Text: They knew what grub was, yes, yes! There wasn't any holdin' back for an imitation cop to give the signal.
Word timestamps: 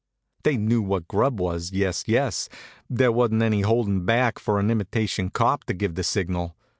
They 0.41 0.57
knew 0.57 0.81
what 0.81 1.07
grub 1.07 1.39
was, 1.39 1.73
yes, 1.73 2.05
yes! 2.07 2.49
There 2.89 3.11
wasn't 3.11 3.43
any 3.43 3.61
holdin' 3.61 4.03
back 4.03 4.39
for 4.39 4.59
an 4.59 4.71
imitation 4.71 5.29
cop 5.29 5.65
to 5.65 5.75
give 5.75 5.93
the 5.93 6.03
signal. 6.03 6.55